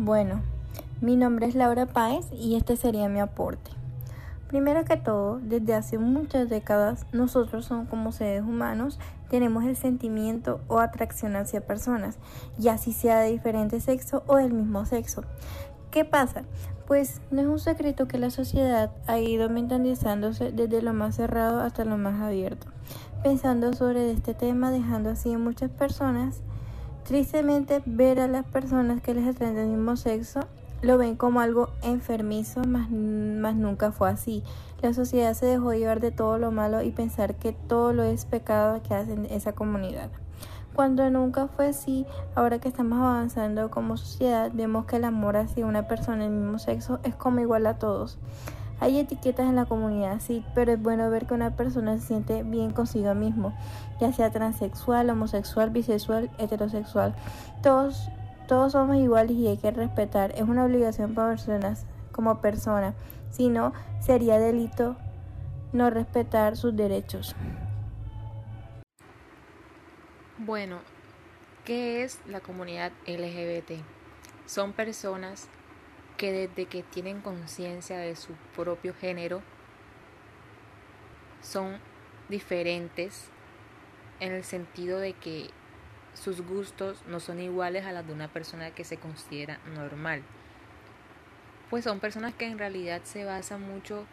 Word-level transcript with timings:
Bueno, 0.00 0.42
mi 1.00 1.16
nombre 1.16 1.46
es 1.46 1.56
Laura 1.56 1.86
Páez 1.86 2.24
y 2.32 2.54
este 2.54 2.76
sería 2.76 3.08
mi 3.08 3.18
aporte. 3.18 3.72
Primero 4.46 4.84
que 4.84 4.96
todo, 4.96 5.40
desde 5.42 5.74
hace 5.74 5.98
muchas 5.98 6.48
décadas, 6.48 7.04
nosotros 7.10 7.64
somos 7.64 7.88
como 7.88 8.12
seres 8.12 8.42
humanos, 8.42 9.00
tenemos 9.28 9.64
el 9.64 9.74
sentimiento 9.74 10.60
o 10.68 10.78
atracción 10.78 11.34
hacia 11.34 11.66
personas, 11.66 12.16
ya 12.58 12.78
si 12.78 12.92
sea 12.92 13.18
de 13.18 13.32
diferente 13.32 13.80
sexo 13.80 14.22
o 14.28 14.36
del 14.36 14.52
mismo 14.52 14.86
sexo. 14.86 15.24
¿Qué 15.90 16.04
pasa? 16.04 16.44
Pues 16.86 17.20
no 17.32 17.40
es 17.40 17.48
un 17.48 17.58
secreto 17.58 18.06
que 18.06 18.18
la 18.18 18.30
sociedad 18.30 18.92
ha 19.08 19.18
ido 19.18 19.50
mentalizándose 19.50 20.52
desde 20.52 20.80
lo 20.80 20.92
más 20.92 21.16
cerrado 21.16 21.58
hasta 21.58 21.84
lo 21.84 21.98
más 21.98 22.22
abierto, 22.22 22.68
pensando 23.24 23.72
sobre 23.72 24.12
este 24.12 24.32
tema, 24.32 24.70
dejando 24.70 25.10
así 25.10 25.34
a 25.34 25.38
muchas 25.38 25.72
personas 25.72 26.40
Tristemente, 27.08 27.82
ver 27.86 28.20
a 28.20 28.28
las 28.28 28.44
personas 28.44 29.00
que 29.00 29.14
les 29.14 29.26
atraen 29.26 29.54
del 29.54 29.68
mismo 29.68 29.96
sexo 29.96 30.40
lo 30.82 30.98
ven 30.98 31.16
como 31.16 31.40
algo 31.40 31.70
enfermizo, 31.80 32.60
más 32.64 32.90
nunca 32.90 33.92
fue 33.92 34.10
así. 34.10 34.44
La 34.82 34.92
sociedad 34.92 35.32
se 35.32 35.46
dejó 35.46 35.72
llevar 35.72 36.00
de 36.00 36.10
todo 36.10 36.36
lo 36.36 36.50
malo 36.50 36.82
y 36.82 36.90
pensar 36.90 37.36
que 37.36 37.52
todo 37.52 37.94
lo 37.94 38.02
es 38.02 38.26
pecado 38.26 38.82
que 38.82 38.92
hacen 38.92 39.24
esa 39.30 39.54
comunidad. 39.54 40.10
Cuando 40.74 41.08
nunca 41.08 41.48
fue 41.48 41.68
así, 41.68 42.04
ahora 42.34 42.58
que 42.58 42.68
estamos 42.68 42.98
avanzando 42.98 43.70
como 43.70 43.96
sociedad, 43.96 44.50
vemos 44.52 44.84
que 44.84 44.96
el 44.96 45.04
amor 45.04 45.38
hacia 45.38 45.64
una 45.64 45.88
persona 45.88 46.24
del 46.24 46.32
mismo 46.34 46.58
sexo 46.58 47.00
es 47.04 47.14
como 47.14 47.40
igual 47.40 47.66
a 47.66 47.78
todos. 47.78 48.18
Hay 48.80 48.98
etiquetas 48.98 49.48
en 49.48 49.56
la 49.56 49.66
comunidad, 49.66 50.20
sí, 50.20 50.44
pero 50.54 50.72
es 50.72 50.80
bueno 50.80 51.10
ver 51.10 51.26
que 51.26 51.34
una 51.34 51.56
persona 51.56 51.98
se 51.98 52.06
siente 52.06 52.44
bien 52.44 52.70
consigo 52.70 53.14
mismo, 53.14 53.52
ya 54.00 54.12
sea 54.12 54.30
transexual, 54.30 55.10
homosexual, 55.10 55.70
bisexual, 55.70 56.30
heterosexual. 56.38 57.14
Todos, 57.62 58.08
todos 58.46 58.72
somos 58.72 58.96
iguales 58.96 59.36
y 59.36 59.48
hay 59.48 59.56
que 59.56 59.72
respetar. 59.72 60.32
Es 60.36 60.42
una 60.42 60.64
obligación 60.64 61.14
para 61.14 61.30
personas 61.30 61.86
como 62.12 62.40
persona. 62.40 62.94
Si 63.30 63.48
no, 63.48 63.72
sería 64.00 64.38
delito 64.38 64.96
no 65.72 65.90
respetar 65.90 66.56
sus 66.56 66.74
derechos. 66.76 67.34
Bueno, 70.38 70.78
¿qué 71.64 72.04
es 72.04 72.20
la 72.26 72.40
comunidad 72.40 72.92
LGBT? 73.06 73.82
Son 74.46 74.72
personas 74.72 75.48
que 76.18 76.32
desde 76.32 76.66
que 76.66 76.82
tienen 76.82 77.22
conciencia 77.22 77.96
de 77.96 78.16
su 78.16 78.34
propio 78.54 78.92
género 78.92 79.40
son 81.40 81.78
diferentes 82.28 83.30
en 84.20 84.32
el 84.32 84.44
sentido 84.44 84.98
de 84.98 85.14
que 85.14 85.50
sus 86.14 86.42
gustos 86.42 87.02
no 87.06 87.20
son 87.20 87.40
iguales 87.40 87.86
a 87.86 87.92
los 87.92 88.06
de 88.06 88.12
una 88.12 88.28
persona 88.28 88.72
que 88.72 88.84
se 88.84 88.98
considera 88.98 89.60
normal. 89.74 90.22
Pues 91.70 91.84
son 91.84 92.00
personas 92.00 92.34
que 92.34 92.46
en 92.46 92.58
realidad 92.58 93.02
se 93.04 93.24
basan 93.24 93.62
mucho 93.62 94.04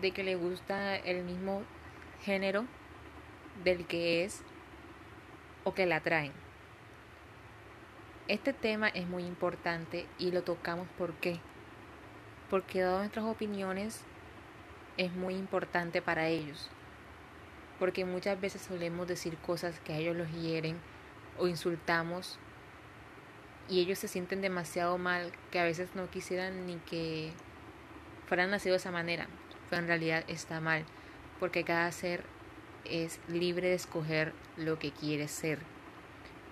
de 0.00 0.12
que 0.12 0.22
le 0.22 0.36
gusta 0.36 0.96
el 0.96 1.24
mismo 1.24 1.62
género 2.22 2.64
del 3.64 3.86
que 3.86 4.24
es 4.24 4.42
o 5.64 5.74
que 5.74 5.86
la 5.86 5.96
atraen. 5.96 6.43
Este 8.26 8.54
tema 8.54 8.88
es 8.88 9.06
muy 9.06 9.24
importante 9.24 10.06
y 10.18 10.30
lo 10.30 10.42
tocamos 10.42 10.88
¿por 10.96 11.12
qué? 11.12 11.40
Porque 12.48 12.80
dado 12.80 13.00
nuestras 13.00 13.26
opiniones 13.26 14.00
es 14.96 15.12
muy 15.12 15.34
importante 15.34 16.00
para 16.00 16.28
ellos. 16.28 16.70
Porque 17.78 18.06
muchas 18.06 18.40
veces 18.40 18.62
solemos 18.62 19.06
decir 19.08 19.36
cosas 19.36 19.78
que 19.80 19.92
a 19.92 19.98
ellos 19.98 20.16
los 20.16 20.32
hieren 20.32 20.78
o 21.38 21.48
insultamos 21.48 22.38
y 23.68 23.80
ellos 23.80 23.98
se 23.98 24.08
sienten 24.08 24.40
demasiado 24.40 24.96
mal 24.96 25.30
que 25.50 25.60
a 25.60 25.64
veces 25.64 25.94
no 25.94 26.08
quisieran 26.08 26.66
ni 26.66 26.76
que 26.76 27.30
fueran 28.26 28.50
nacidos 28.50 28.76
de 28.76 28.88
esa 28.88 28.90
manera, 28.90 29.26
pero 29.68 29.82
en 29.82 29.88
realidad 29.88 30.24
está 30.28 30.60
mal, 30.60 30.86
porque 31.40 31.64
cada 31.64 31.92
ser 31.92 32.24
es 32.86 33.20
libre 33.28 33.68
de 33.68 33.74
escoger 33.74 34.32
lo 34.56 34.78
que 34.78 34.92
quiere 34.92 35.28
ser. 35.28 35.73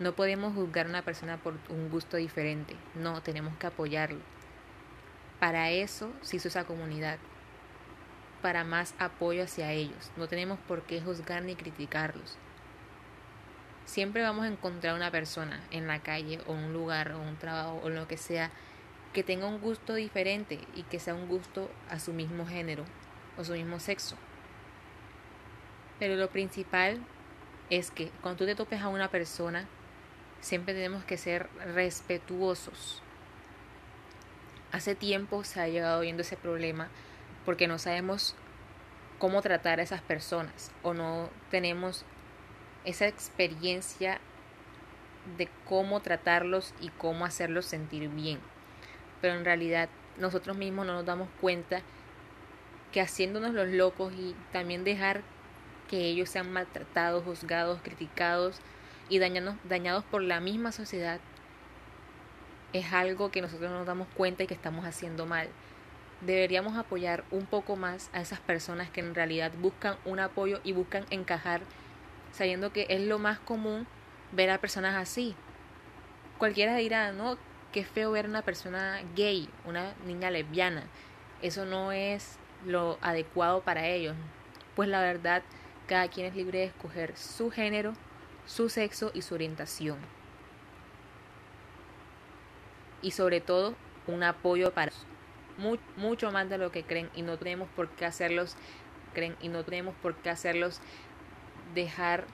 No 0.02 0.16
podemos 0.16 0.52
juzgar 0.52 0.86
a 0.86 0.88
una 0.88 1.02
persona 1.02 1.36
por 1.36 1.54
un 1.68 1.88
gusto 1.88 2.16
diferente, 2.16 2.74
no, 2.96 3.22
tenemos 3.22 3.56
que 3.56 3.68
apoyarlo. 3.68 4.18
Para 5.38 5.70
eso 5.70 6.12
se 6.22 6.38
hizo 6.38 6.48
esa 6.48 6.64
comunidad, 6.64 7.18
para 8.42 8.64
más 8.64 8.96
apoyo 8.98 9.44
hacia 9.44 9.70
ellos. 9.70 10.10
No 10.16 10.26
tenemos 10.26 10.58
por 10.66 10.82
qué 10.82 11.00
juzgar 11.00 11.44
ni 11.44 11.54
criticarlos. 11.54 12.36
Siempre 13.84 14.22
vamos 14.22 14.44
a 14.44 14.48
encontrar 14.48 14.96
una 14.96 15.12
persona 15.12 15.60
en 15.70 15.86
la 15.86 16.00
calle 16.00 16.40
o 16.48 16.52
un 16.52 16.72
lugar 16.72 17.12
o 17.12 17.20
un 17.20 17.36
trabajo 17.36 17.80
o 17.84 17.88
lo 17.88 18.08
que 18.08 18.16
sea 18.16 18.50
que 19.12 19.22
tenga 19.22 19.46
un 19.46 19.60
gusto 19.60 19.94
diferente 19.94 20.58
y 20.74 20.82
que 20.82 20.98
sea 20.98 21.14
un 21.14 21.28
gusto 21.28 21.70
a 21.88 22.00
su 22.00 22.12
mismo 22.12 22.44
género 22.44 22.84
o 23.38 23.44
su 23.44 23.52
mismo 23.52 23.78
sexo. 23.78 24.16
Pero 26.00 26.16
lo 26.16 26.28
principal 26.28 26.98
es 27.70 27.92
que 27.92 28.08
cuando 28.20 28.38
tú 28.38 28.46
te 28.46 28.56
topes 28.56 28.80
a 28.80 28.88
una 28.88 29.08
persona 29.08 29.68
siempre 30.42 30.74
tenemos 30.74 31.04
que 31.04 31.16
ser 31.16 31.48
respetuosos. 31.74 33.00
Hace 34.72 34.94
tiempo 34.94 35.44
se 35.44 35.60
ha 35.60 35.68
llegado 35.68 36.00
viendo 36.00 36.22
ese 36.22 36.36
problema 36.36 36.88
porque 37.46 37.68
no 37.68 37.78
sabemos 37.78 38.34
cómo 39.18 39.40
tratar 39.40 39.80
a 39.80 39.82
esas 39.82 40.02
personas 40.02 40.72
o 40.82 40.94
no 40.94 41.30
tenemos 41.50 42.04
esa 42.84 43.06
experiencia 43.06 44.20
de 45.38 45.48
cómo 45.68 46.00
tratarlos 46.00 46.74
y 46.80 46.88
cómo 46.88 47.24
hacerlos 47.24 47.66
sentir 47.66 48.08
bien. 48.08 48.40
Pero 49.20 49.34
en 49.34 49.44
realidad 49.44 49.88
nosotros 50.18 50.56
mismos 50.56 50.86
no 50.86 50.94
nos 50.94 51.06
damos 51.06 51.28
cuenta 51.40 51.82
que 52.90 53.00
haciéndonos 53.00 53.54
los 53.54 53.68
locos 53.68 54.12
y 54.12 54.34
también 54.52 54.82
dejar 54.82 55.22
que 55.88 55.98
ellos 55.98 56.28
sean 56.28 56.52
maltratados, 56.52 57.24
juzgados, 57.24 57.80
criticados, 57.82 58.60
y 59.12 59.18
dañados, 59.18 59.56
dañados 59.64 60.04
por 60.04 60.22
la 60.22 60.40
misma 60.40 60.72
sociedad 60.72 61.20
es 62.72 62.94
algo 62.94 63.30
que 63.30 63.42
nosotros 63.42 63.70
nos 63.70 63.86
damos 63.86 64.08
cuenta 64.16 64.42
y 64.42 64.46
que 64.46 64.54
estamos 64.54 64.86
haciendo 64.86 65.26
mal. 65.26 65.48
Deberíamos 66.22 66.78
apoyar 66.78 67.22
un 67.30 67.44
poco 67.44 67.76
más 67.76 68.08
a 68.14 68.22
esas 68.22 68.40
personas 68.40 68.88
que 68.88 69.00
en 69.00 69.14
realidad 69.14 69.52
buscan 69.60 69.96
un 70.06 70.18
apoyo 70.18 70.62
y 70.64 70.72
buscan 70.72 71.04
encajar, 71.10 71.60
sabiendo 72.32 72.72
que 72.72 72.86
es 72.88 73.02
lo 73.02 73.18
más 73.18 73.38
común 73.38 73.86
ver 74.32 74.48
a 74.48 74.62
personas 74.62 74.96
así. 74.96 75.34
Cualquiera 76.38 76.74
dirá, 76.76 77.12
no, 77.12 77.36
qué 77.70 77.84
feo 77.84 78.12
ver 78.12 78.24
a 78.24 78.30
una 78.30 78.40
persona 78.40 79.02
gay, 79.14 79.46
una 79.66 79.92
niña 80.06 80.30
lesbiana. 80.30 80.84
Eso 81.42 81.66
no 81.66 81.92
es 81.92 82.38
lo 82.64 82.96
adecuado 83.02 83.60
para 83.60 83.88
ellos. 83.88 84.16
Pues 84.74 84.88
la 84.88 85.02
verdad, 85.02 85.42
cada 85.86 86.08
quien 86.08 86.28
es 86.28 86.34
libre 86.34 86.60
de 86.60 86.64
escoger 86.64 87.14
su 87.14 87.50
género 87.50 87.92
su 88.46 88.68
sexo 88.68 89.10
y 89.14 89.22
su 89.22 89.34
orientación. 89.34 89.98
Y 93.00 93.12
sobre 93.12 93.40
todo, 93.40 93.74
un 94.06 94.22
apoyo 94.22 94.72
para 94.72 94.92
mucho 95.96 96.32
más 96.32 96.48
de 96.48 96.58
lo 96.58 96.72
que 96.72 96.82
creen 96.82 97.10
y 97.14 97.22
no 97.22 97.36
tenemos 97.36 97.68
por 97.76 97.88
qué 97.90 98.06
hacerlos 98.06 98.56
creen 99.12 99.36
y 99.40 99.48
no 99.48 99.64
tenemos 99.64 99.94
por 100.02 100.14
qué 100.16 100.30
hacerlos 100.30 100.80
dejar 101.74 102.24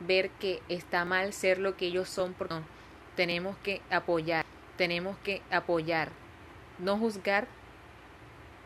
ver 0.00 0.30
que 0.30 0.62
está 0.68 1.04
mal 1.04 1.32
ser 1.32 1.58
lo 1.58 1.76
que 1.76 1.86
ellos 1.86 2.08
son 2.08 2.32
porque 2.32 2.54
tenemos 3.16 3.56
que 3.58 3.82
apoyar 3.90 4.46
tenemos 4.76 5.16
que 5.18 5.42
apoyar 5.50 6.10
no 6.78 6.96
juzgar 6.96 7.48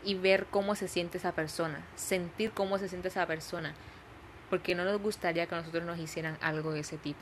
y 0.03 0.15
ver 0.15 0.45
cómo 0.45 0.75
se 0.75 0.87
siente 0.87 1.17
esa 1.17 1.33
persona 1.33 1.83
sentir 1.95 2.51
cómo 2.51 2.77
se 2.77 2.87
siente 2.87 3.09
esa 3.09 3.25
persona 3.25 3.73
porque 4.49 4.75
no 4.75 4.83
nos 4.83 5.01
gustaría 5.01 5.47
que 5.47 5.55
a 5.55 5.59
nosotros 5.59 5.83
nos 5.83 5.99
hicieran 5.99 6.37
algo 6.41 6.71
de 6.71 6.81
ese 6.81 6.97
tipo. 6.97 7.19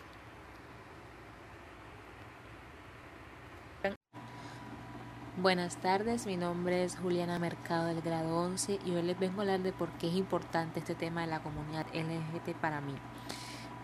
Buenas 5.36 5.78
tardes, 5.78 6.28
mi 6.28 6.38
nombre 6.38 6.84
es 6.84 6.96
Juliana 6.96 7.40
Mercado 7.40 7.88
del 7.88 8.02
grado 8.02 8.38
11 8.38 8.80
y 8.86 8.92
hoy 8.92 9.02
les 9.02 9.20
vengo 9.20 9.40
a 9.40 9.42
hablar 9.42 9.62
de 9.62 9.74
por 9.74 9.90
qué 9.94 10.08
es 10.08 10.14
importante 10.14 10.80
este 10.80 10.94
tema 10.94 11.22
de 11.22 11.28
la 11.28 11.42
comunidad 11.42 11.88
LGBT 11.92 12.56
para 12.62 12.82
mí. 12.82 12.94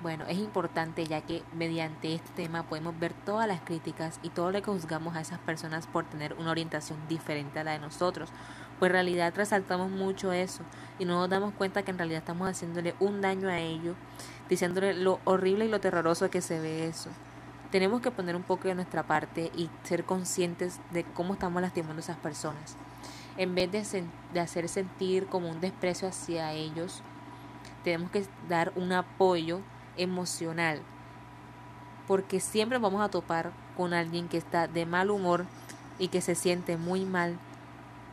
Bueno, 0.02 0.26
es 0.28 0.38
importante 0.38 1.06
ya 1.06 1.22
que 1.22 1.44
mediante 1.54 2.14
este 2.14 2.30
tema 2.34 2.64
podemos 2.64 2.98
ver 2.98 3.14
todas 3.14 3.48
las 3.48 3.62
críticas 3.62 4.20
y 4.22 4.30
todo 4.30 4.52
lo 4.52 4.62
que 4.62 4.72
juzgamos 4.72 5.16
a 5.16 5.22
esas 5.22 5.40
personas 5.40 5.88
por 5.88 6.06
tener 6.06 6.36
una 6.36 6.52
orientación 6.52 7.00
diferente 7.10 7.60
a 7.60 7.64
la 7.64 7.72
de 7.72 7.80
nosotros. 7.80 8.30
Pues 8.78 8.90
en 8.90 8.94
realidad 8.94 9.34
resaltamos 9.36 9.90
mucho 9.90 10.32
eso 10.32 10.64
y 11.00 11.06
no 11.06 11.20
nos 11.20 11.30
damos 11.30 11.54
cuenta 11.54 11.82
que 11.84 11.92
en 11.92 11.98
realidad 11.98 12.20
estamos 12.20 12.48
haciéndole 12.50 12.94
un 13.00 13.22
daño 13.22 13.48
a 13.48 13.58
ellos, 13.58 13.96
diciéndole 14.50 14.94
lo 14.94 15.20
horrible 15.24 15.66
y 15.66 15.70
lo 15.70 15.80
terroroso 15.80 16.30
que 16.30 16.42
se 16.42 16.60
ve 16.60 16.88
eso. 16.88 17.10
Tenemos 17.72 18.02
que 18.02 18.12
poner 18.12 18.36
un 18.36 18.44
poco 18.44 18.68
de 18.68 18.76
nuestra 18.76 19.04
parte 19.04 19.52
y 19.56 19.70
ser 19.84 20.04
conscientes 20.04 20.80
de 20.92 21.06
cómo 21.06 21.34
estamos 21.34 21.62
lastimando 21.62 21.98
a 21.98 22.00
esas 22.00 22.18
personas. 22.18 22.76
En 23.38 23.56
vez 23.56 23.72
de, 23.72 24.04
de 24.34 24.40
hacer 24.40 24.68
sentir 24.68 25.28
como 25.28 25.50
un 25.50 25.62
desprecio 25.62 26.10
hacia 26.10 26.52
ellos, 26.52 27.02
tenemos 27.84 28.12
que 28.12 28.26
dar 28.50 28.74
un 28.76 28.92
apoyo 28.92 29.62
emocional. 29.96 30.82
Porque 32.08 32.40
siempre 32.40 32.80
vamos 32.80 33.02
a 33.02 33.10
topar 33.10 33.52
con 33.78 33.94
alguien 33.94 34.28
que 34.28 34.38
está 34.38 34.68
de 34.68 34.86
mal 34.86 35.10
humor 35.12 35.46
y 36.00 36.10
que 36.10 36.22
se 36.22 36.36
siente 36.36 36.76
muy 36.76 37.06
mal 37.06 37.38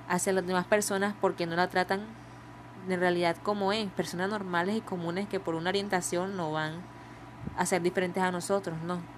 hacia 0.09 0.33
las 0.33 0.47
demás 0.47 0.67
personas 0.67 1.15
porque 1.21 1.47
no 1.47 1.57
la 1.57 1.69
tratan 1.69 2.07
en 2.89 3.01
realidad 3.01 3.37
como 3.43 3.73
es, 3.73 3.91
personas 3.93 4.31
normales 4.31 4.77
y 4.77 4.81
comunes 4.81 5.29
que 5.29 5.41
por 5.41 5.55
una 5.55 5.71
orientación 5.71 6.37
no 6.37 6.53
van 6.53 6.75
a 7.57 7.67
ser 7.67 7.83
diferentes 7.83 8.23
a 8.23 8.31
nosotros, 8.31 8.77
no 8.83 9.16